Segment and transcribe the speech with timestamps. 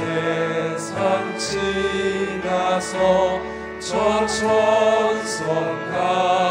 [0.00, 2.96] 세상 지나서
[3.78, 5.44] 저 천성
[5.90, 6.49] 가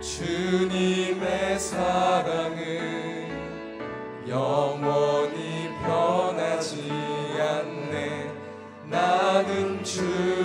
[0.00, 3.28] 주님의 사랑은
[4.28, 6.90] 영원히 변하지
[7.38, 8.30] 않네.
[8.84, 10.37] 나는 주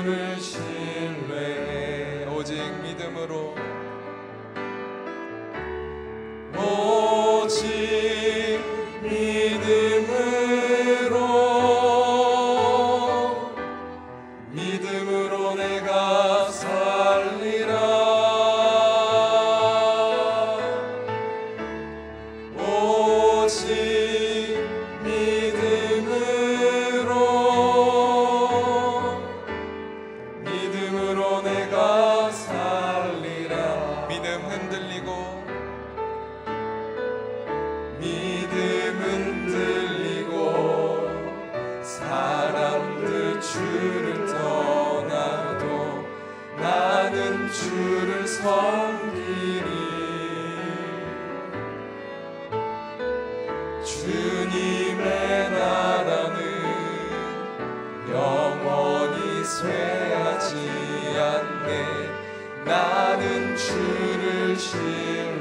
[53.83, 56.37] 주님의 나라는
[58.09, 60.55] 영원히 쇠하지
[61.19, 62.09] 않네
[62.65, 65.32] 나는 주를 신뢰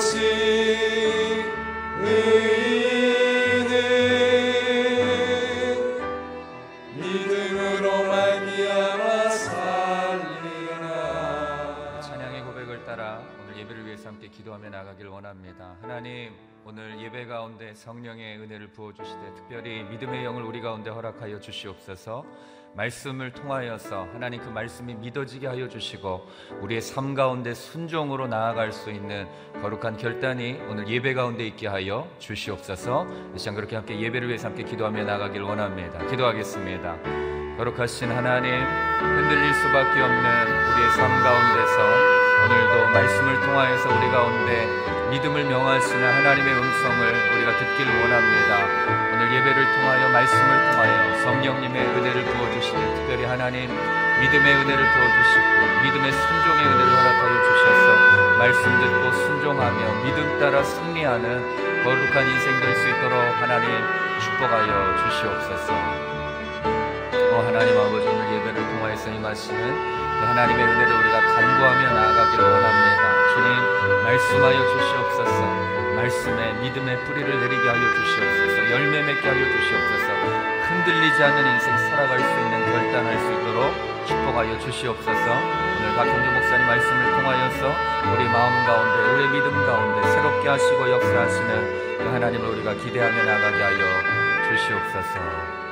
[0.00, 0.49] 오
[17.74, 22.24] 성령의 은혜를 부어 주시되 특별히 믿음의 영을 우리 가운데 허락하여 주시옵소서.
[22.74, 26.26] 말씀을 통하여서 하나님 그 말씀이 믿어지게 하여 주시고
[26.60, 29.28] 우리의 삶 가운데 순종으로 나아갈 수 있는
[29.60, 33.06] 거룩한 결단이 오늘 예배 가운데 있게 하여 주시옵소서.
[33.34, 36.06] 이 시간 그렇게 함께 예배를 위해서 함께 기도하며 나가길 원합니다.
[36.06, 36.98] 기도하겠습니다.
[37.56, 44.79] 거룩하신 하나님 흔들릴 수밖에 없는 우리의 삶 가운데서 오늘도 말씀을 통하여서 우리 가운데
[45.10, 49.10] 믿음을 명하시는 하나님의 음성을 우리가 듣기를 원합니다.
[49.12, 53.68] 오늘 예배를 통하여 말씀을 통하여 성령님의 은혜를 부어주시되 특별히 하나님
[54.20, 62.26] 믿음의 은혜를 부어주시고 믿음의 순종의 은혜를 허락하여 주셔서 말씀 듣고 순종하며 믿음 따라 승리하는 거룩한
[62.28, 63.68] 인생 될 수 있도록 하나님
[64.20, 66.29] 축복하여 주시옵소서.
[67.30, 73.02] 어, 하나님 아버지 오늘 예배를 통하여서 임하시는 그 하나님의 은혜를 우리가 간구하며 나아가기를 원합니다.
[73.34, 75.70] 주님 말씀하여 주시옵소서.
[75.94, 78.70] 말씀에 믿음의 뿌리를 내리게 하여 주시옵소서.
[78.72, 80.10] 열매 맺게 하여 주시옵소서.
[80.68, 85.10] 흔들리지 않는 인생 살아갈 수 있는 결단할 수 있도록 축복하여 주시옵소서.
[85.12, 87.74] 오늘 박형주 목사님 말씀을 통하여서
[88.12, 94.50] 우리 마음 가운데 우리 믿음 가운데 새롭게 하시고 역사하시는 그 하나님을 우리가 기대하며 나가게 하여
[94.50, 95.69] 주시옵소서.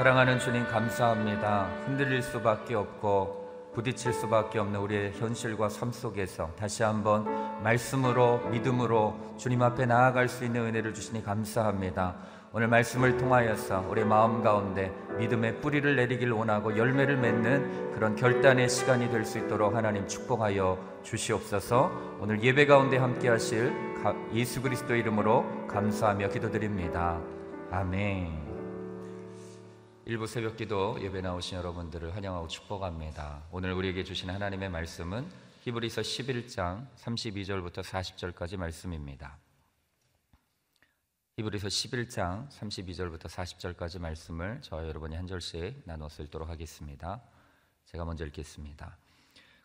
[0.00, 1.68] 사랑하는 주님 감사합니다.
[1.84, 7.26] 흔들릴 수밖에 없고 부딪힐 수밖에 없는 우리의 현실과 삶 속에서 다시 한번
[7.62, 12.16] 말씀으로 믿음으로 주님 앞에 나아갈 수 있는 은혜를 주시니 감사합니다.
[12.54, 19.10] 오늘 말씀을 통하여서 우리 마음 가운데 믿음의 뿌리를 내리길 원하고 열매를 맺는 그런 결단의 시간이
[19.10, 21.90] 될 수 있도록 하나님 축복하여 주시옵소서.
[22.20, 23.70] 오늘 예배 가운데 함께 하실
[24.32, 27.20] 예수 그리스도 이름으로 감사하며 기도드립니다.
[27.70, 28.49] 아멘.
[30.10, 33.44] 일부 새벽 기도 예배 나오신 여러분들을 환영하고 축복합니다.
[33.52, 35.24] 오늘 우리에게 주신 하나님의 말씀은
[35.60, 39.38] 히브리서 11장 32절부터 40절까지 말씀입니다.
[41.36, 47.22] 히브리서 11장 32절부터 40절까지 말씀을 저와 여러분이 한 절씩 나눠서 읽도록 하겠습니다.
[47.84, 48.96] 제가 먼저 읽겠습니다.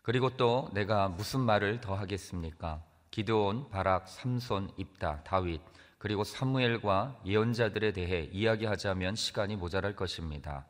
[0.02, 2.84] 그리고 또 내가 무슨 말을 더 하겠습니까?
[3.10, 5.60] 기드온, 바락, 삼손, 입다, 다윗
[6.06, 10.64] 그리고 사무엘과 예언자들에 대해 이야기하자면 시간이 모자랄 것입니다.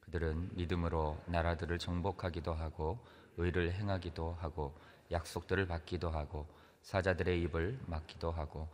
[0.00, 2.98] 그들은 믿음으로 나라들을 정복하기도 하고
[3.38, 4.78] 의를 행하기도 하고
[5.12, 6.46] 약속들을 받기도 하고
[6.82, 8.68] 사자들의 입을 막기도 하고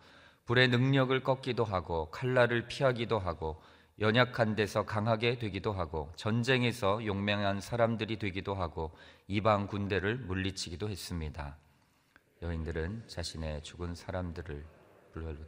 [0.47, 3.63] 불의 능력을 꺾기도 하고 칼날을 피하기도 하고
[4.01, 8.91] 연약한 데서 강하게 되기도 하고 전쟁에서 용맹한 사람들이 되기도 하고
[9.29, 11.57] 이방 군대를 물리치기도 했습니다.
[12.43, 14.76] 여인들은 자신의 죽은 사람들을
[15.17, 15.39] 불멸로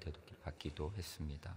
[0.43, 1.55] 받기도 했습니다.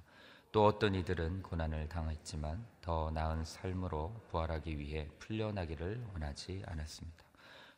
[0.52, 7.24] 또 어떤 이들은 고난을 당했지만 더 나은 삶으로 부활하기 위해 풀려나기를 원하지 않았습니다.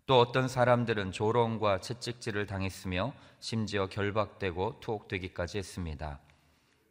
[0.07, 6.19] 또 어떤 사람들은 조롱과 채찍질을 당했으며 심지어 결박되고 투옥되기까지 했습니다.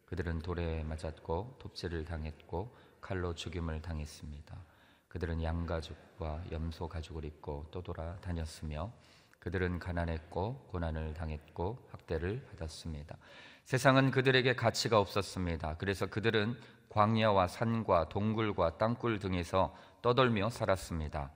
[0.05, 4.57] 그들은 돌에 맞았고 돕질을 당했고 칼로 죽임을 당했습니다.
[5.09, 8.91] 그들은 양가죽과 염소 가죽을 입고 떠돌아 다녔으며
[9.43, 13.17] 그들은 가난했고 고난을 당했고 학대를 받았습니다.
[13.65, 15.75] 세상은 그들에게 가치가 없었습니다.
[15.79, 16.57] 그래서 그들은
[16.87, 21.29] 광야와 산과 동굴과 땅굴 등에서 떠돌며 살았습니다.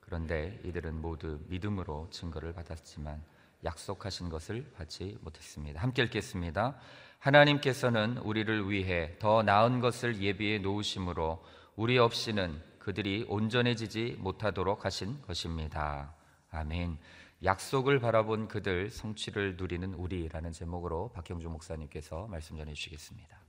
[0.00, 3.22] 그런데 이들은 모두 믿음으로 증거를 받았지만
[3.64, 5.80] 약속하신 것을 받지 못했습니다.
[5.80, 6.76] 함께 읽겠습니다.
[7.20, 11.42] 하나님께서는 우리를 위해 더 나은 것을 예비해 놓으심으로
[11.76, 16.14] 우리 없이는 그들이 온전해지지 못하도록 하신 것입니다.
[16.50, 16.98] 아멘.
[17.42, 23.40] 약속을 바라본 그들 성취를 누리는 우리라는 제목으로 박형주 목사님께서 말씀 전해 주시겠습니다.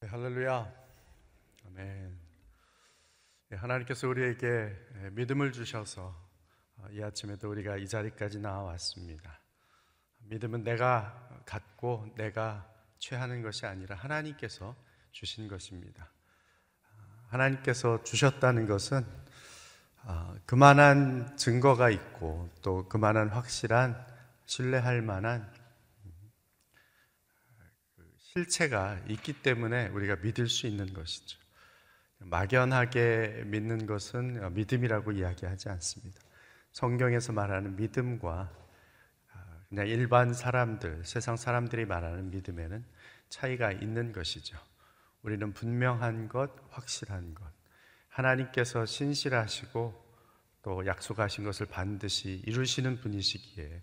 [0.00, 0.74] 네, 할렐루야.
[1.66, 2.18] 아멘.
[3.50, 6.12] 네, 하나님께서 우리에게 예, 믿음을 주셔서
[6.76, 9.40] 어, 이 아침에도 우리가 이 자리까지 나와왔습니다.
[10.24, 12.68] 믿음은 내가 갖고 내가
[12.98, 14.74] 취하는 것이 아니라 하나님께서
[15.12, 16.10] 주신 것입니다.
[16.82, 19.04] 아, 하나님께서 주셨다는 것은
[20.02, 24.06] 아, 그만한 증거가 있고 또 그만한 확실한
[24.46, 25.50] 신뢰할 만한
[28.18, 31.38] 실체가 있기 때문에 우리가 믿을 수 있는 것이죠.
[32.20, 36.20] 막연하게 믿는 것은 믿음이라고 이야기하지 않습니다.
[36.72, 38.50] 성경에서 말하는 믿음과
[39.32, 42.84] 아, 그냥 일반 사람들, 세상 사람들이 말하는 믿음에는
[43.28, 44.58] 차이가 있는 것이죠.
[45.28, 47.44] 우리는 분명한 것, 확실한 것,
[48.08, 50.08] 하나님께서 신실하시고
[50.62, 53.82] 또 약속하신 것을 반드시 이루시는 분이시기에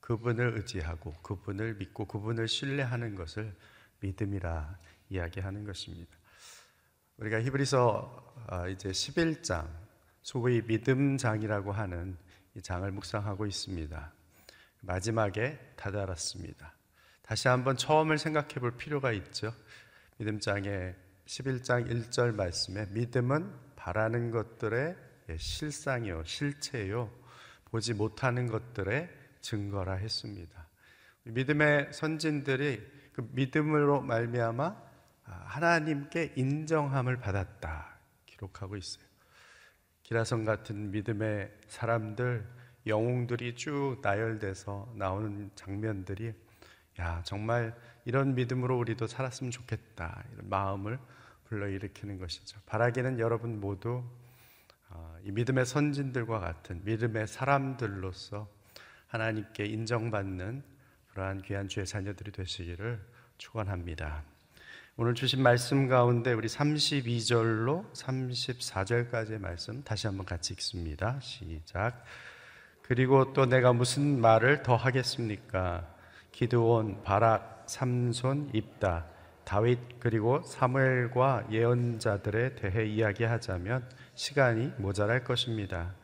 [0.00, 3.56] 그분을 의지하고 그분을 믿고 그분을 신뢰하는 것을
[4.00, 6.14] 믿음이라 이야기하는 것입니다.
[7.16, 9.66] 우리가 히브리서 아, 이제 11장
[10.20, 12.18] 소위 믿음장이라고 하는
[12.54, 14.12] 이 장을 묵상하고 있습니다.
[14.82, 16.74] 마지막에 다다랐습니다.
[17.22, 19.54] 다시 한번 처음을 생각해 볼 필요가 있죠.
[20.22, 20.94] 믿음장의
[21.26, 24.96] 11장 1절 말씀에 믿음은 바라는 것들의
[25.36, 27.10] 실상이요 실체요
[27.64, 29.10] 보지 못하는 것들의
[29.40, 30.68] 증거라 했습니다.
[31.24, 32.80] 믿음의 선진들이
[33.12, 34.76] 그 믿음으로 말미암아
[35.24, 39.04] 하나님께 인정함을 받았다 기록하고 있어요.
[40.04, 42.46] 기라성 같은 믿음의 사람들
[42.86, 46.32] 영웅들이 쭉 나열돼서 나오는 장면들이
[47.00, 50.98] 야 정말 이런 믿음으로 우리도 살았으면 좋겠다 이런 마음을
[51.44, 52.58] 불러일으키는 것이죠.
[52.66, 54.02] 바라기는 여러분 모두
[54.90, 58.48] 어, 이 믿음의 선진들과 같은 믿음의 사람들로서
[59.06, 60.62] 하나님께 인정받는
[61.10, 63.00] 그러한 귀한 주의 자녀들이 되시기를
[63.38, 64.22] 축원합니다.
[64.96, 71.18] 오늘 주신 말씀 가운데 우리 32절로 34절까지의 말씀 다시 한번 같이 읽습니다.
[71.20, 72.04] 시작.
[72.82, 75.91] 그리고 또 내가 무슨 말을 더 하겠습니까?
[76.32, 79.06] 기드온, 바락, 삼손, 입다,
[79.44, 85.94] 다윗 그리고 사무엘과 예언자들에 대해 이야기하자면 시간이 모자랄 것입니다.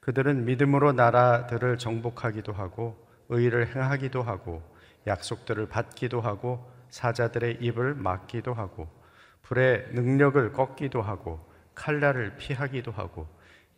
[0.00, 2.96] 그들은 믿음으로 나라들을 정복하기도 하고
[3.28, 4.62] 의를 행하기도 하고
[5.06, 8.88] 약속들을 받기도 하고 사자들의 입을 막기도 하고
[9.42, 11.40] 불의 능력을 꺾기도 하고
[11.74, 13.28] 칼날을 피하기도 하고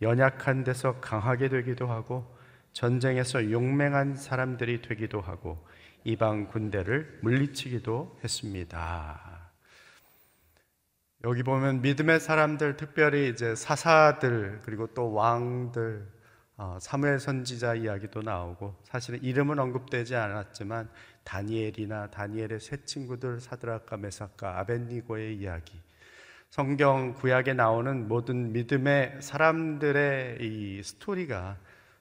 [0.00, 2.26] 연약한 데서 강하게 되기도 하고
[2.72, 5.64] 전쟁에서 용맹한 사람들이 되기도 하고
[6.04, 9.32] 이방 군대를 물리치기도 했습니다.
[11.24, 16.04] 여기 보면 믿음의 사람들, 특별히 이제 사사들 그리고 또 왕들,
[16.56, 20.90] 어, 사무엘 선지자 이야기도 나오고 사실은 이름은 언급되지 않았지만
[21.22, 25.80] 다니엘이나 다니엘의 세 친구들 사드락과 메삭과 아벤니고의 이야기,
[26.50, 31.56] 성경 구약에 나오는 모든 믿음의 사람들의 이 스토리가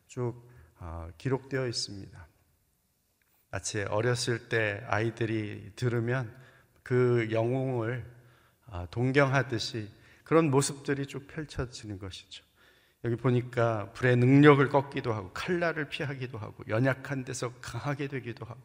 [0.08, 2.31] 쭉 어, 기록되어 있습니다.
[3.52, 6.34] 마치 어렸을 때 아이들이 들으면
[6.84, 8.06] 그 영웅을
[8.68, 9.90] 어, 동경하듯이
[10.24, 12.46] 그런 모습들이 쭉 펼쳐지는 것이죠.
[13.04, 18.62] 여기 보니까 불의 능력을 꺾기도 하고 칼날을 피하기도 하고 연약한 데서 강하게 되기도 하고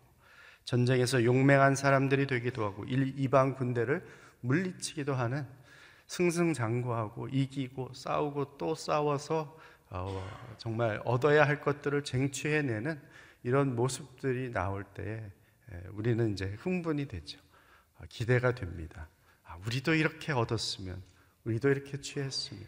[0.64, 4.06] 전쟁에서 용맹한 사람들이 되기도 하고 이방 군대를
[4.40, 5.46] 물리치기도 하는
[6.06, 9.58] 승승장구하고 이기고 싸우고 또 싸워서
[9.90, 13.00] 어, 정말 얻어야 할 것들을 쟁취해내는
[13.46, 15.22] 이런 모습들이 나올 때
[15.90, 17.38] 우리는 이제 흥분이 되죠.
[17.96, 19.08] 아, 기대가 됩니다.
[19.44, 21.00] 아, 우리도 이렇게 얻었으면,
[21.44, 22.66] 우리도 이렇게 취했으면,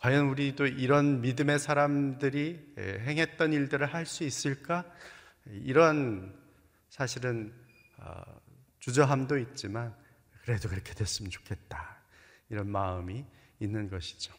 [0.00, 4.84] 과연 우리도 이런 믿음의 사람들이 행했던 일들을 할 수 있을까?
[5.46, 6.36] 이런
[6.88, 7.54] 사실은
[7.98, 8.22] 어,
[8.80, 9.94] 주저함도 있지만
[10.42, 12.02] 그래도 그렇게 됐으면 좋겠다.
[12.48, 13.24] 이런 마음이
[13.60, 14.34] 있는 것이죠.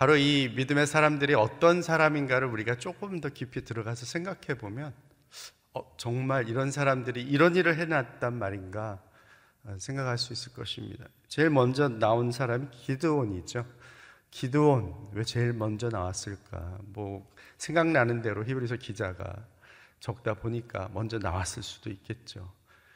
[0.00, 4.94] 바로 이 믿음의 사람들이 어떤 사람인가를 우리가 조금 더 깊이 들어가서 생각해 보면
[5.74, 9.02] 어, 정말 이런 사람들이 이런 일을 해놨단 말인가
[9.64, 11.04] 어, 생각할 수 있을 것입니다.
[11.28, 13.66] 제일 먼저 나온 사람이 기드온이죠.
[14.30, 16.78] 기드온 왜 제일 먼저 나왔을까?
[16.84, 19.44] 뭐 생각나는 대로 히브리서 기자가
[19.98, 22.50] 적다 보니까 먼저 나왔을 수도 있겠죠.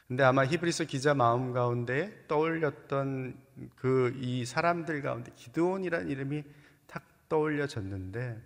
[0.07, 3.37] 근데 아마 히브리서 기자 마음 가운데 떠올렸던
[3.75, 6.64] 그 이 사람들 가운데 기드온이라는 이름이 탁
[7.29, 8.41] 떠올려졌는데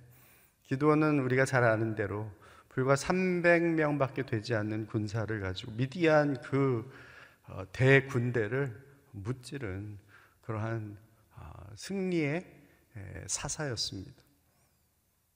[0.64, 2.32] 기드온은 우리가 잘 아는 대로
[2.70, 6.90] 불과 300명밖에 되지 않는 군사를 가지고 미디안 그
[7.48, 9.98] 어, 대군대를 무찌른
[10.42, 10.98] 그러한
[11.36, 12.60] 아, 승리의
[13.28, 14.24] 사사였습니다.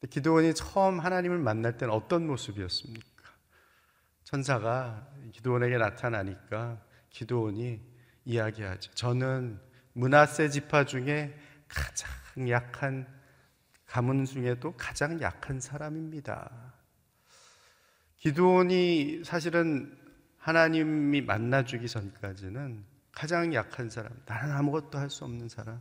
[0.09, 3.23] 기도원이 처음 하나님을 만날 때는 어떤 모습이었습니까?
[4.23, 7.81] 천사가 기도원에게 나타나니까 기도원이
[8.25, 8.91] 이야기하죠.
[8.93, 9.59] 저는
[9.93, 12.09] 문하세 지파 중에 가장
[12.49, 13.07] 약한
[13.93, 16.73] 가문 중에도 가장 약한 사람입니다.
[18.17, 19.95] 기도원이 사실은
[20.39, 25.79] 하나님이 만나주기 전까지는 가장 약한 사람, 나는 아무것도 할 수 없는 사람,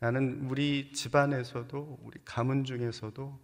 [0.00, 3.38] 나는 우리 집안에서도 우리 가문 중에서도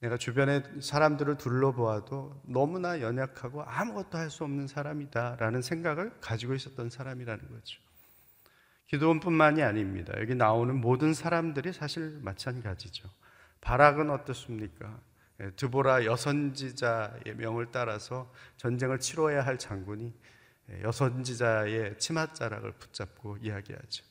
[0.00, 7.50] 내가 주변의 사람들을 둘러보아도 너무나 연약하고 아무것도 할 수 없는 사람이다라는 생각을 가지고 있었던 사람이라는
[7.50, 7.87] 거죠.
[8.88, 10.14] 기도원뿐만이 아닙니다.
[10.18, 13.08] 여기 나오는 모든 사람들이 사실 마찬가지죠.
[13.60, 15.00] 바락은 어떻습니까?
[15.40, 20.12] 예, 드보라 여선지자의 명을 따라서 전쟁을 치러야 할 장군이
[20.70, 24.04] 예, 여선지자의 치맛자락을 붙잡고 이야기하죠.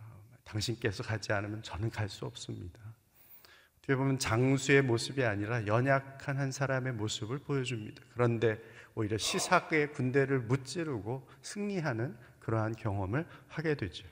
[0.00, 2.80] 어, 당신께서 가지 않으면 저는 갈 수 없습니다.
[3.78, 8.02] 어떻게 보면 장수의 모습이 아니라 연약한 한 사람의 모습을 보여줍니다.
[8.12, 8.60] 그런데
[8.94, 14.06] 오히려 시삭의 군대를 무찌르고 승리하는 그러한 경험을 하게 되죠.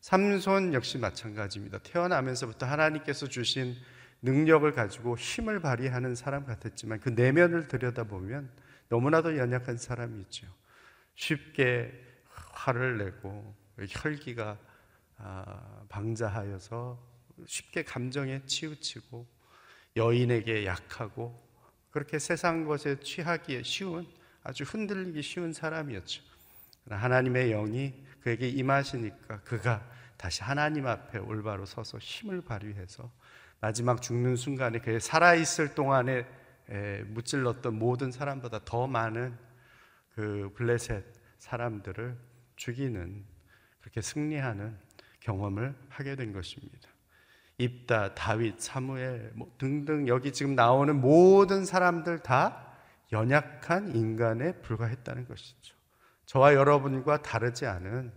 [0.00, 1.78] 삼손 역시 마찬가지입니다.
[1.78, 3.76] 태어나면서부터 하나님께서 주신
[4.22, 8.50] 능력을 가지고 힘을 발휘하는 사람 같았지만 그 내면을 들여다보면
[8.88, 10.46] 너무나도 연약한 사람이 죠
[11.14, 11.92] 쉽게
[12.52, 13.54] 화를 내고
[13.88, 14.58] 혈기가
[15.18, 16.98] 아, 방자하여서
[17.46, 19.26] 쉽게 감정에 치우치고
[19.96, 21.36] 여인에게 약하고
[21.90, 24.06] 그렇게 세상 것에 취하기에 쉬운
[24.42, 26.22] 아주 흔들리기 쉬운 사람이었죠.
[26.96, 29.84] 하나님의 영이 그에게 임하시니까 그가
[30.16, 33.10] 다시 하나님 앞에 올바로 서서 힘을 발휘해서
[33.60, 36.26] 마지막 죽는 순간에 그 살아있을 동안에
[37.06, 39.36] 무찔렀던 모든 사람보다 더 많은
[40.14, 41.04] 그 블레셋
[41.38, 42.16] 사람들을
[42.56, 43.24] 죽이는
[43.80, 44.76] 그렇게 승리하는
[45.20, 46.88] 경험을 하게 된 것입니다.
[47.58, 52.74] 입다, 다윗, 사무엘 뭐 등등 여기 지금 나오는 모든 사람들 다
[53.12, 55.79] 연약한 인간에 불과했다는 것이죠.
[56.30, 58.12] 저와 여러분과 다르지 않은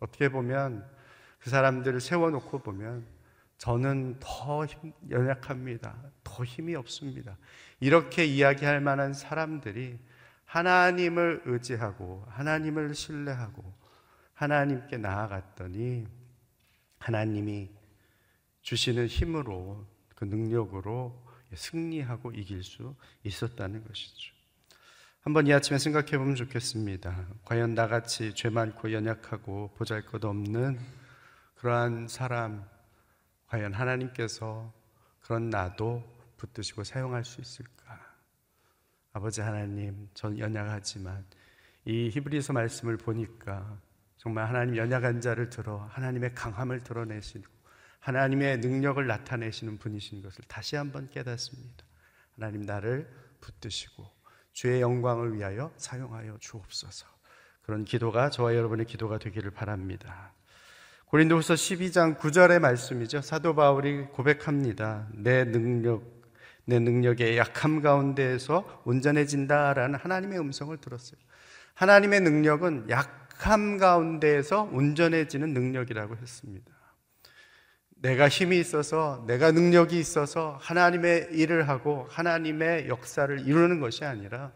[0.00, 0.90] 어떻게 보면
[1.38, 3.04] 그 사람들을 세워놓고 보면
[3.58, 4.66] 저는 더
[5.10, 6.02] 연약합니다.
[6.24, 7.36] 더 힘이 없습니다.
[7.78, 9.98] 이렇게 이야기할 만한 사람들이
[10.46, 13.70] 하나님을 의지하고 하나님을 신뢰하고
[14.32, 16.08] 하나님께 나아갔더니
[16.96, 17.70] 하나님이
[18.62, 21.22] 주시는 힘으로 그 능력으로
[21.54, 24.35] 승리하고 이길 수 있었다는 것이죠.
[25.26, 27.26] 한번 이 아침에 생각해 보면 좋겠습니다.
[27.44, 30.78] 과연 나같이 죄 많고 연약하고 보잘 것 없는
[31.56, 32.64] 그러한 사람,
[33.48, 34.72] 과연 하나님께서
[35.20, 36.04] 그런 나도
[36.36, 38.00] 붙드시고 사용할 수 있을까?
[39.12, 41.24] 아버지 하나님, 전 연약하지만
[41.86, 43.80] 이 히브리서 말씀을 보니까
[44.18, 47.52] 정말 하나님 연약한 자를 들어 하나님의 강함을 드러내시고
[47.98, 51.84] 하나님의 능력을 나타내시는 분이신 것을 다시 한번 깨닫습니다.
[52.36, 53.10] 하나님 나를
[53.40, 54.14] 붙드시고
[54.56, 57.06] 주의 영광을 위하여 사용하여 주옵소서.
[57.60, 60.32] 그런 기도가 저와 여러분의 기도가 되기를 바랍니다.
[61.08, 63.20] 고린도후서 12장 9절의 말씀이죠.
[63.20, 65.08] 사도 바울이 고백합니다.
[65.12, 66.02] 내 능력
[66.64, 71.20] 내 능력의 약함 가운데에서 온전해진다라는 하나님의 음성을 들었어요.
[71.74, 76.75] 하나님의 능력은 약함 가운데에서 온전해지는 능력이라고 했습니다.
[78.06, 84.52] 내가 힘이 있어서 내가 능력이 있어서 하나님의 일을 하고 하나님의 역사를 이루는 것이 아니라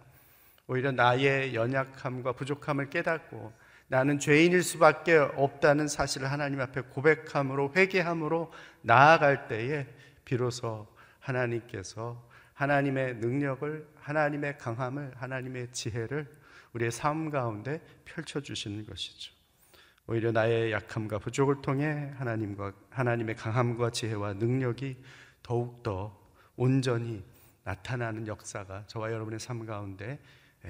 [0.69, 3.53] 오히려 나의 연약함과 부족함을 깨닫고
[3.89, 9.85] 나는 죄인일 수밖에 없다는 사실을 하나님 앞에 고백함으로 회개함으로 나아갈 때에
[10.25, 10.87] 비로소
[11.19, 16.29] 하나님께서 하나님의 능력을 하나님의 강함을 하나님의 지혜를
[16.73, 19.40] 우리의 삶 가운데 펼쳐 주시는 것이죠.
[20.11, 24.97] 오히려 나의 약함과 부족을 통해 하나님과 하나님의 강함과 지혜와 능력이
[25.41, 26.19] 더욱 더
[26.57, 27.23] 온전히
[27.63, 30.19] 나타나는 역사가 저와 여러분의 삶 가운데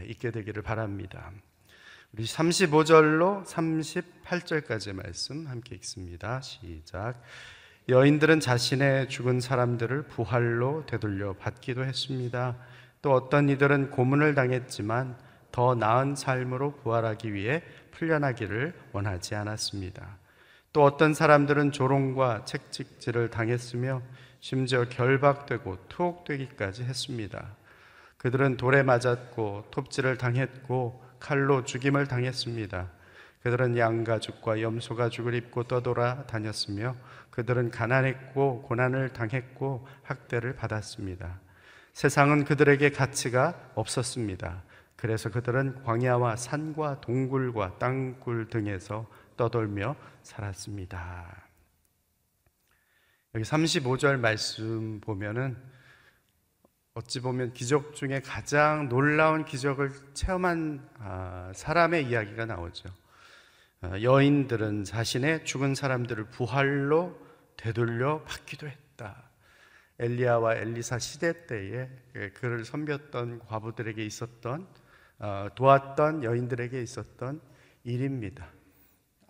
[0.09, 1.33] 있게 되기를 바랍니다.
[2.12, 6.42] 우리 35절로 38절까지의 말씀 함께 읽습니다.
[6.42, 7.22] 시작.
[7.88, 12.59] 여인들은 자신의 죽은 사람들을 부활로 되돌려 받기도 했습니다.
[13.00, 20.18] 또 어떤 이들은 고문을 당했지만 더 나은 삶으로 부활하기 위해 풀려나기를 원하지 않았습니다.
[20.72, 24.02] 또 어떤 사람들은 조롱과 책찍질을 당했으며
[24.40, 27.56] 심지어 결박되고 투옥되기까지 했습니다.
[28.18, 32.88] 그들은 돌에 맞았고 톱질을 당했고 칼로 죽임을 당했습니다.
[33.42, 36.94] 그들은 양 가죽과 염소 가죽을 입고 떠돌아 다녔으며
[37.30, 41.40] 그들은 가난했고 고난을 당했고 학대를 받았습니다.
[41.92, 44.62] 세상은 그들에게 가치가 없었습니다.
[45.00, 49.08] 그래서 그들은 광야와 산과 동굴과 땅굴 등에서
[49.38, 51.42] 떠돌며 살았습니다.
[53.34, 55.56] 여기 35절 말씀 보면은
[56.92, 62.90] 어찌 보면 기적 중에 가장 놀라운 기적을 체험한 아, 사람의 이야기가 나오죠.
[63.80, 67.18] 아, 여인들은 자신의 죽은 사람들을 부활로
[67.56, 69.30] 되돌려 받기도 했다.
[69.98, 71.88] 엘리야와 엘리사 시대 때에
[72.34, 74.89] 그를 섬겼던 과부들에게 있었던 어,
[75.54, 77.40] 도왔던 여인들에게 있었던
[77.85, 78.48] 일입니다.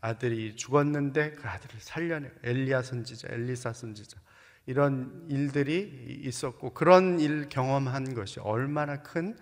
[0.00, 4.18] 아들이 죽었는데 그 아들을 살려내 엘리야 선지자, 엘리사 선지자
[4.66, 9.36] 이런 일들이 있었고 그런 일 경험한 것이 얼마나 큰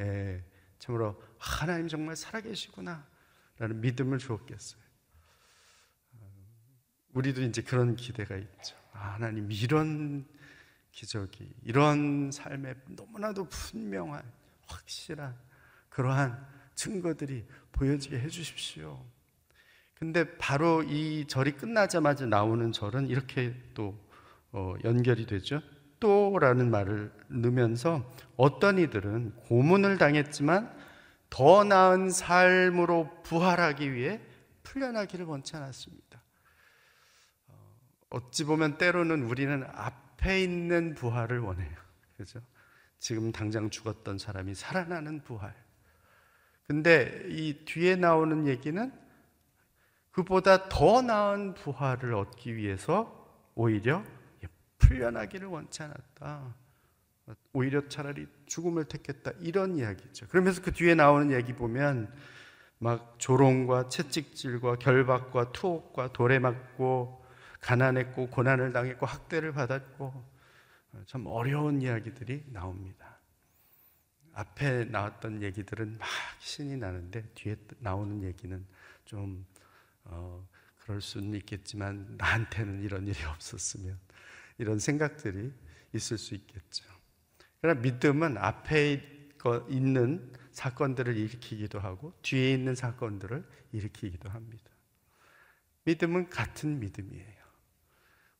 [0.00, 0.42] 예,
[0.78, 4.80] 참으로 하나님 정말 살아계시구나라는 믿음을 주었겠어요.
[7.12, 8.76] 우리도 이제 그런 기대가 있죠.
[8.92, 10.26] 아, 하나님 이런
[10.92, 14.22] 기적이 이런 삶에 너무나도 분명한
[14.66, 15.36] 확실한
[15.90, 19.04] 그러한 증거들이 보여지게 해 주십시오.
[19.94, 23.98] 근데 바로 이 절이 끝나자마자 나오는 절은 이렇게 또
[24.52, 25.60] 어, 연결이 되죠.
[26.00, 30.74] 또라는 말을 넣으면서 어떤 이들은 고문을 당했지만
[31.28, 34.20] 더 나은 삶으로 부활하기 위해
[34.62, 36.22] 풀려나기를 원치 않았습니다.
[37.48, 37.54] 어,
[38.10, 41.76] 어찌 보면 때로는 우리는 앞에 있는 부활을 원해요.
[42.16, 42.40] 그죠?
[42.98, 45.54] 지금 당장 죽었던 사람이 살아나는 부활.
[46.66, 48.92] 근데 이 뒤에 나오는 얘기는
[50.10, 53.16] 그보다 더 나은 부활을 얻기 위해서
[53.54, 54.04] 오히려
[54.78, 56.54] 풀려나기를 원치 않았다.
[57.52, 59.32] 오히려 차라리 죽음을 택했다.
[59.40, 60.26] 이런 이야기죠.
[60.28, 62.12] 그러면서 그 뒤에 나오는 얘기 보면
[62.78, 67.24] 막 조롱과 채찍질과 결박과 투옥과 돌에 맞고
[67.60, 70.24] 가난했고 고난을 당했고 학대를 받았고
[71.06, 73.09] 참 어려운 이야기들이 나옵니다.
[74.40, 78.64] 앞에 나왔던 얘기들은 막 신이 나는데 뒤에 나오는 얘기는
[79.04, 79.44] 좀
[80.04, 80.48] 어,
[80.78, 83.98] 그럴 수는 있겠지만 나한테는 이런 일이 없었으면
[84.56, 85.52] 이런 생각들이
[85.94, 86.84] 있을 수 있겠죠.
[87.60, 89.02] 그러나 믿음은 앞에
[89.68, 94.70] 있는 사건들을 일으키기도 하고 뒤에 있는 사건들을 일으키기도 합니다.
[95.84, 97.39] 믿음은 같은 믿음이에요.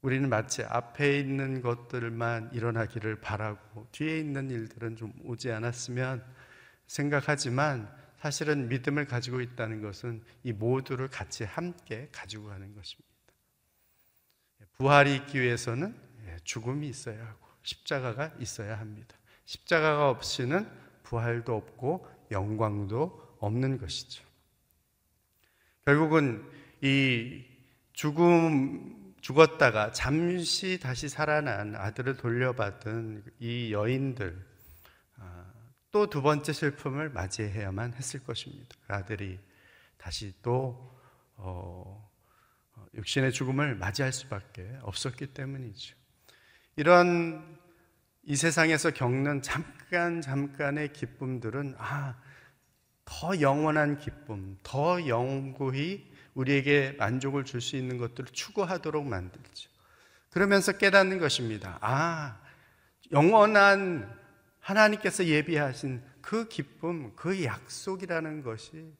[0.03, 6.25] 우리는 마치 앞에 있는 것들만 일어나기를 바라고 뒤에 있는 일들은 좀 오지 않았으면
[6.87, 13.09] 생각하지만 사실은 믿음을 가지고 있다는 것은 이 모두를 같이 함께 가지고 가는 것입니다.
[14.79, 15.95] 부활이 있기 위해서는
[16.45, 19.17] 죽음이 있어야 하고 십자가가 있어야 합니다.
[19.45, 20.67] 십자가가 없이는
[21.03, 24.25] 부활도 없고 영광도 없는 것이죠.
[25.85, 26.49] 결국은
[26.83, 27.45] 이
[27.93, 34.47] 죽음 죽었다가 잠시 다시 살아난 아들을 돌려받은 이 여인들
[35.19, 35.45] 아,
[35.91, 38.77] 또두 번째 슬픔을 맞이해야만 했을 것입니다.
[38.87, 39.39] 그 아들이
[39.99, 40.99] 다시 또
[41.37, 42.11] 어,
[42.95, 45.97] 육신의 죽음을 맞이할 수밖에 없었기 때문이죠.
[46.77, 47.59] 이런
[48.23, 52.17] 이 세상에서 겪는 잠깐 잠깐의 기쁨들은 아,
[53.05, 59.71] 더 영원한 기쁨, 더 영구히 우리에게 만족을 줄 수 있는 것들을 추구하도록 만들죠.
[60.31, 61.79] 그러면서 깨닫는 것입니다.
[61.81, 62.41] 아,
[63.13, 64.19] 영원한
[64.61, 68.93] 하나님께서 예비하신 그 기쁨, 그 약속이라는 것이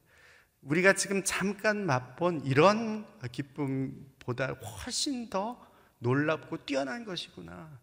[0.61, 5.65] 우리가 지금 잠깐 맛본 이런 기쁨보다 훨씬 더
[5.99, 7.79] 놀랍고 뛰어난 것이구나.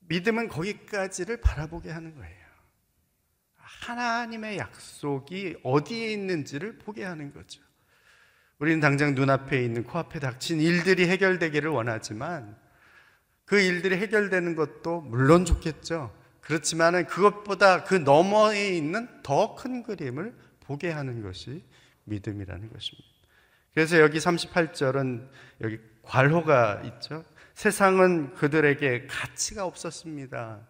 [0.00, 2.42] 믿음은 거기까지를 바라보게 하는 거예요.
[3.56, 7.61] 하나님의 약속이 어디에 있는지를 보게 하는 거죠.
[8.58, 12.56] 우리는 당장 눈앞에 있는 코앞에 닥친 일들이 해결되기를 원하지만
[13.44, 16.14] 그 일들이 해결되는 것도 물론 좋겠죠.
[16.40, 21.64] 그렇지만은 그것보다 그 너머에 있는 더 큰 그림을 보게 하는 것이
[22.04, 23.08] 믿음이라는 것입니다.
[23.74, 25.28] 그래서 여기 38절은
[25.62, 27.24] 여기 괄호가 있죠.
[27.54, 30.60] 세상은 그들에게 가치가 없었습니다.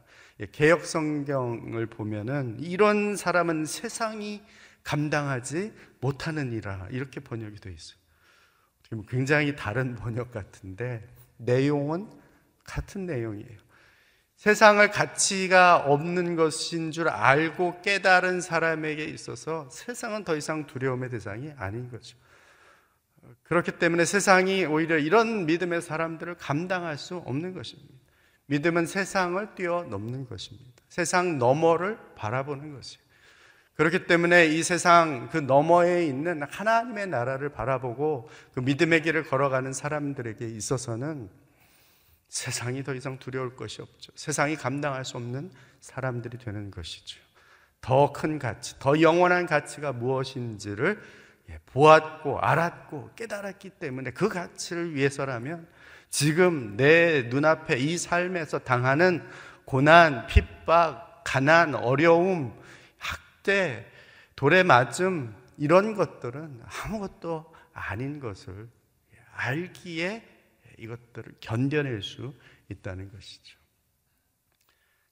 [0.40, 4.42] 예, 개혁 성경을 보면은 이런 사람은 세상이
[4.84, 7.98] 감당하지 못하는 이라 이렇게 번역이 되어 있어요.
[9.08, 12.10] 굉장히 다른 번역 같은데 내용은
[12.64, 13.58] 같은 내용이에요.
[14.36, 21.90] 세상을 가치가 없는 것인 줄 알고 깨달은 사람에게 있어서 세상은 더 이상 두려움의 대상이 아닌
[21.90, 22.18] 거죠.
[23.44, 27.94] 그렇기 때문에 세상이 오히려 이런 믿음의 사람들을 감당할 수 없는 것입니다.
[28.46, 30.82] 믿음은 세상을 뛰어넘는 것입니다.
[30.88, 33.01] 세상 너머를 바라보는 것이에요.
[33.82, 40.46] 그렇기 때문에 이 세상 그 너머에 있는 하나님의 나라를 바라보고 그 믿음의 길을 걸어가는 사람들에게
[40.46, 41.28] 있어서는
[42.28, 44.12] 세상이 더 이상 두려울 것이 없죠.
[44.14, 47.18] 세상이 감당할 수 없는 사람들이 되는 것이죠.
[47.80, 51.02] 더 큰 가치, 더 영원한 가치가 무엇인지를
[51.50, 55.66] 예, 보았고 알았고 깨달았기 때문에 그 가치를 위해서라면
[56.08, 59.28] 지금 내 눈앞에 이 삶에서 당하는
[59.64, 62.61] 고난, 핍박, 가난, 어려움,
[63.42, 63.84] 학대,
[64.36, 68.68] 돌에 맞음 이런 것들은 아무것도 아닌 것을
[69.34, 70.24] 알기에
[70.78, 72.32] 이것들을 견뎌낼 수
[72.68, 73.58] 있다는 것이죠.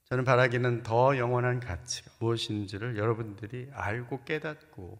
[0.05, 4.99] 저는 바라기는 더 영원한 가치가 무엇인지를 여러분들이 알고 깨닫고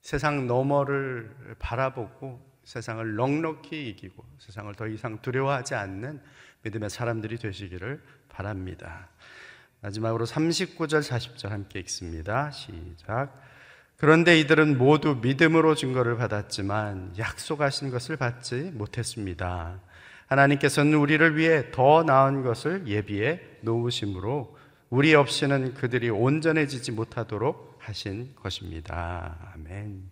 [0.00, 6.22] 세상 너머를 바라보고 세상을 넉넉히 이기고 세상을 더 이상 두려워하지 않는
[6.62, 9.08] 믿음의 사람들이 되시기를 바랍니다.
[9.82, 12.50] 마지막으로 39절 40절 함께 읽습니다.
[12.52, 13.36] 시작.
[13.96, 19.80] 그런데 이들은 모두 믿음으로 증거를 받았지만 약속하신 것을 받지 못했습니다.
[20.26, 24.56] 하나님께서는 우리를 위해 더 나은 것을 예비해 놓으심으로
[24.88, 29.52] 우리 없이는 그들이 온전해지지 못하도록 하신 것입니다.
[29.54, 30.10] 아멘.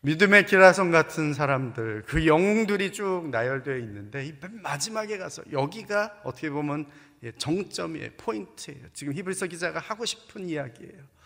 [0.00, 6.86] 믿음의 기라성 같은 사람들, 그 영웅들이 쭉 나열되어 있는데 이 마지막에 가서 여기가 어떻게 보면
[6.86, 7.07] 예,
[7.38, 8.86] 정점이에요, 포인트예요.
[8.92, 11.18] 지금 히브리서 기자가 하고 싶은 이야기예요.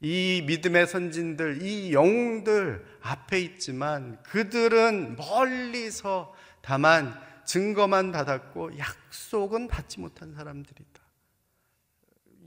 [0.00, 10.34] 이 믿음의 선진들, 이 영웅들 앞에 있지만 그들은 멀리서 다만 증거만 받았고 약속은 받지 못한
[10.34, 11.00] 사람들이다.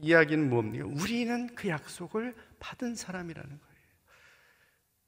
[0.01, 0.85] 이야기는 뭡니까?
[0.85, 3.69] 우리는 그 약속을 받은 사람이라는 거예요.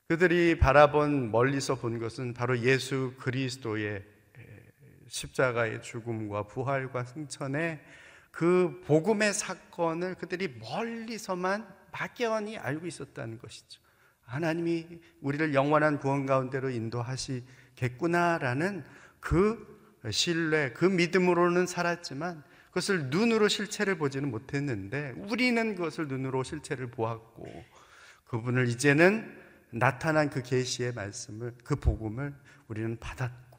[0.07, 4.03] 그들이 바라본 멀리서 본 것은 바로 예수 그리스도의
[5.11, 7.81] 십자가의 죽음과 부활과 승천의
[8.31, 13.81] 그 복음의 사건을 그들이 멀리서만 막연히 알고 있었다는 것이죠.
[14.23, 18.85] 하나님이 우리를 영원한 구원 가운데로 인도하시겠구나라는
[19.19, 19.69] 그
[20.09, 27.65] 신뢰, 그 믿음으로는 살았지만 그것을 눈으로 실체를 보지는 못했는데 우리는 그것을 눈으로 실체를 보았고
[28.27, 32.33] 그분을 이제는 나타난 그 계시의 말씀을 그 복음을
[32.69, 33.50] 우리는 받았고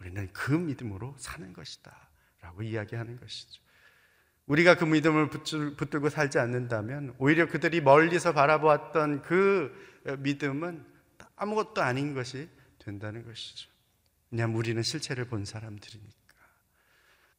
[0.00, 2.08] 우리는 그 믿음으로 사는 것이다
[2.40, 3.62] 라고 이야기하는 것이죠.
[4.46, 9.74] 우리가 그 믿음을 붙들고 살지 않는다면 오히려 그들이 멀리서 바라보았던 그
[10.20, 10.84] 믿음은
[11.36, 13.68] 아무것도 아닌 것이 된다는 것이죠.
[14.30, 16.16] 왜냐하면 우리는 실체를 본 사람들이니까.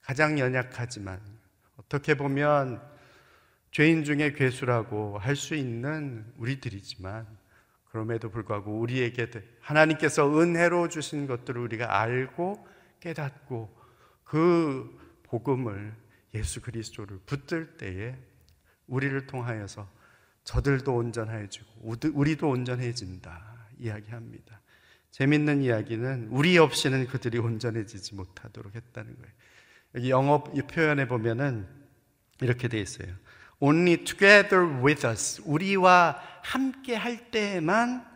[0.01, 1.19] 가장 연약하지만
[1.77, 2.81] 어떻게 보면
[3.71, 7.25] 죄인 중에 괴수라고 할 수 있는 우리들이지만
[7.89, 12.65] 그럼에도 불구하고 우리에게 하나님께서 은혜로 주신 것들을 우리가 알고
[12.99, 13.75] 깨닫고
[14.23, 15.95] 그 복음을
[16.35, 18.15] 예수 그리스도를 붙들 때에
[18.87, 19.89] 우리를 통하여서
[20.43, 21.65] 저들도 온전해지고
[22.13, 24.61] 우리도 온전해진다 이야기합니다.
[25.11, 29.33] 재밌는 이야기는 우리 없이는 그들이 온전해지지 못하도록 했다는 거예요.
[29.95, 31.67] 여기 영어 표현에 보면은
[32.41, 33.13] 이렇게 돼 있어요.
[33.59, 35.41] Only together with us.
[35.45, 38.07] 우리와 함께 할 때만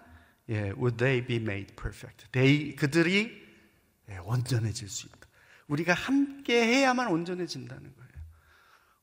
[0.49, 2.27] 예, would they be made perfect.
[2.31, 3.41] They, 그들이
[4.09, 5.27] 예, 온전해질 수 있다.
[5.67, 8.11] 우리가 함께 해야만 온전해진다는 거예요.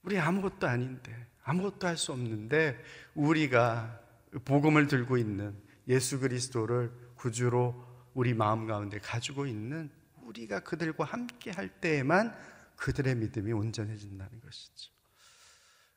[0.02, 2.78] 우리 아무것도 아닌데, 아무것도 할 수 없는데,
[3.14, 3.98] 우리가
[4.44, 5.54] 복음을 들고 있는
[5.88, 9.90] 예수 그리스도를 구주로 우리 마음 가운데 가지고 있는
[10.22, 12.34] 우리가 그들과 함께 할 때에만
[12.76, 14.92] 그들의 믿음이 온전해진다는 것이죠.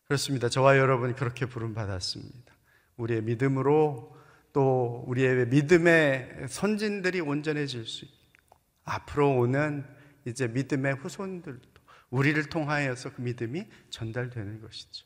[0.07, 0.49] 그렇습니다.
[0.49, 2.53] 저와 여러분이 그렇게 부름 받았습니다.
[2.97, 4.15] 우리의 믿음으로
[4.51, 9.85] 또 우리의 믿음의 선진들이 온전해질 수 있고 앞으로 오는
[10.25, 11.73] 이제 믿음의 후손들도
[12.11, 15.05] 우리를 통하여서 그 믿음이 전달되는 것이죠.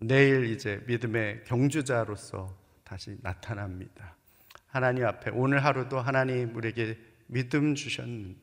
[0.00, 4.16] 내일 이제 믿음의 경주자로서 다시 나타납니다.
[4.66, 8.40] 하나님 앞에 오늘 하루도 하나님 우리에게 믿음 주셨는데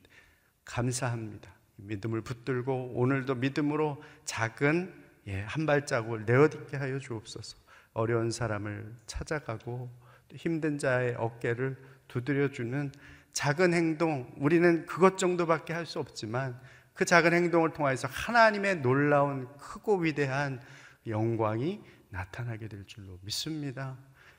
[0.64, 1.54] 감사합니다.
[1.76, 7.56] 믿음을 붙들고 오늘도 믿음으로 작은 예, 한 발자국을 내어딛게 하여 주옵소서.
[7.92, 9.90] 어려운 사람을 찾아가고
[10.34, 11.76] 힘든 자의 어깨를
[12.08, 12.92] 두드려 주는
[13.32, 16.58] 작은 행동, 우리는 그것 정도밖에 할 수 없지만
[16.94, 20.60] 그 작은 행동을 통해서 하나님의 놀라운 크고 위대한
[21.06, 23.96] 영광이 나타나게 될 줄로 믿습니다.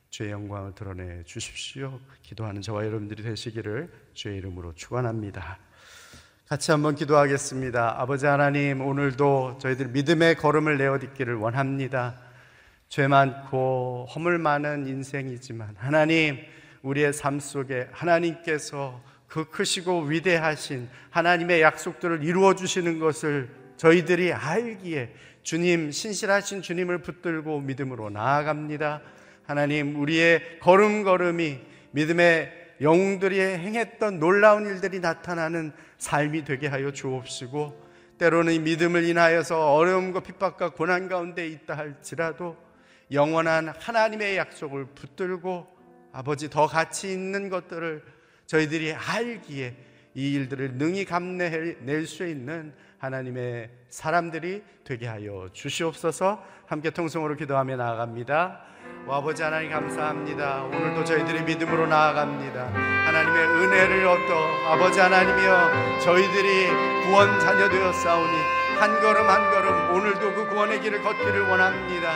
[0.10, 2.00] 주의 영광을 드러내 주십시오.
[2.24, 5.60] 기도하는 저와 여러분들이 되시기를 주의 이름으로 축원합니다.
[6.48, 7.96] 같이 한번 기도하겠습니다.
[8.00, 12.16] 아버지 하나님, 오늘도 저희들 믿음의 걸음을 내어 딛기를 원합니다.
[12.88, 16.38] 죄 많고 허물 많은 인생이지만 하나님,
[16.84, 25.92] 우리의 삶 속에 하나님께서 그 크시고 위대하신 하나님의 약속들을 이루어 주시는 것을 저희들이 알기에 주님
[25.92, 29.02] 신실하신 주님을 붙들고 믿음으로 나아갑니다.
[29.46, 31.60] 하나님 우리의 걸음걸음이
[31.92, 37.88] 믿음의 영웅들이 행했던 놀라운 일들이 나타나는 삶이 되게 하여 주옵시고
[38.18, 42.58] 때로는 이 믿음을 인하여서 어려움과 핍박과 고난 가운데 있다 할지라도
[43.12, 45.68] 영원한 하나님의 약속을 붙들고
[46.12, 48.04] 아버지 더 가치 있는 것들을
[48.48, 49.76] 저희들이 알기에
[50.16, 58.66] 이 일들을 능히 감내낼 수 있는 하나님의 사람들이 되게 하여 주시옵소서 함께 통성으로 기도하며 나아갑니다.
[59.06, 60.64] 오, 아버지 하나님 감사합니다.
[60.64, 62.68] 오늘도 저희들이 믿음으로 나아갑니다.
[63.06, 66.68] 하나님의 은혜를 얻어 아버지 하나님이여 저희들이
[67.06, 68.38] 구원 자녀 싸우니
[68.80, 72.12] 한 걸음 한 걸음 오늘도 그 구원의 길을 걷기를 원합니다.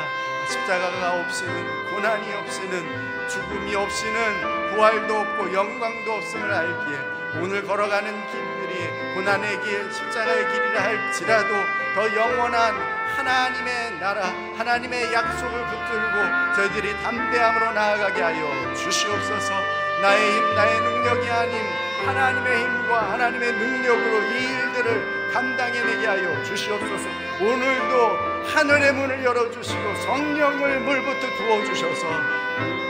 [0.48, 9.62] 십자가가 없이는 고난이 없이는 죽음이 없이는 부활도 없고 영광도 없음을 알기에 오늘 걸어가는 길들이 고난의
[9.62, 11.48] 길, 십자가의 길이라 할지라도
[11.96, 12.76] 더 영원한
[13.18, 19.54] 하나님의 나라, 하나님의 약속을 붙들고 저희들이 담대함으로 나아가게 하여 주시옵소서.
[20.02, 21.54] 나의 힘, 나의 능력이 아닌
[22.06, 27.10] 하나님의 힘과 하나님의 능력으로 이 일들을 감당해내게 하여 주시옵소서.
[27.42, 32.08] 오늘도 하늘의 문을 열어주시고 성령을 물부터 부어주셔서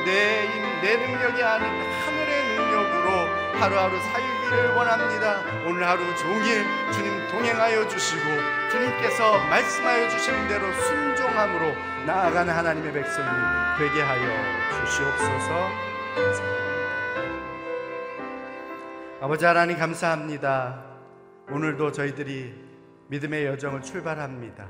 [0.06, 5.40] 내 힘, 내 능력이 아닌 하늘의 능력으로 하루하루 살 기를 원합니다.
[5.66, 8.22] 오늘 하루 종일 주님 동행하여 주시고
[8.70, 11.74] 주님께서 말씀하여 주시는 대로 순종함으로
[12.06, 13.28] 나아가는 하나님의 백성이
[13.78, 15.70] 되게 하여 주시옵소서.
[19.22, 20.84] 아버지 하나님 감사합니다.
[21.50, 22.54] 오늘도 저희들이
[23.08, 24.68] 믿음의 여정을 출발합니다.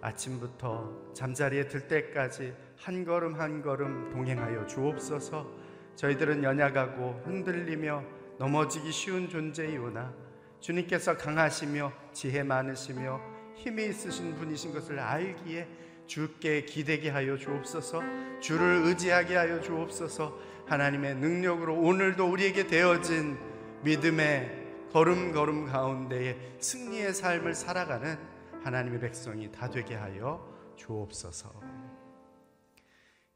[0.00, 5.46] 아침부터 잠자리에 들 때까지 한 걸음 한 걸음 동행하여 주옵소서.
[5.94, 8.02] 저희들은 연약하고 흔들리며
[8.42, 10.12] 넘어지기 쉬운 존재이오나
[10.58, 13.20] 주님께서 강하시며 지혜 많으시며
[13.54, 15.68] 힘이 있으신 분이신 것을 알기에
[16.08, 18.02] 주께 기대게 하여 주옵소서.
[18.40, 20.36] 주를 의지하게 하여 주옵소서.
[20.66, 23.38] 하나님의 능력으로 오늘도 우리에게 되어진
[23.84, 28.18] 믿음의 걸음걸음 가운데에 승리의 삶을 살아가는
[28.64, 31.60] 하나님의 백성이 다 되게 하여 주옵소서.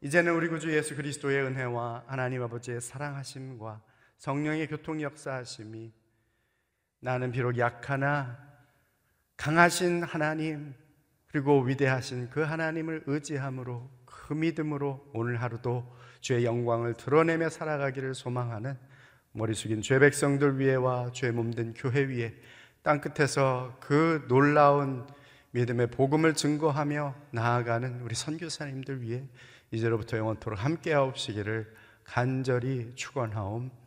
[0.01, 3.86] 이제는 우리 구주 예수 그리스도의 은혜와 하나님 아버지의 사랑하심과
[4.17, 5.93] 성령의 교통 역사하심이
[6.99, 8.37] 나는 비록 약하나
[9.37, 10.73] 강하신 하나님
[11.27, 18.77] 그리고 위대하신 그 하나님을 의지함으로 그 믿음으로 오늘 하루도 주의 영광을 드러내며 살아가기를 소망하는
[19.33, 22.33] 머리 숙인 죄 백성들 위에와 죄 몸된 교회 위에
[22.81, 25.05] 땅 끝에서 그 놀라운
[25.51, 29.27] 믿음의 복음을 증거하며 나아가는 우리 선교사님들 위해
[29.71, 33.86] 이제로부터 영원토록 함께 하옵시기를 간절히 축원하옵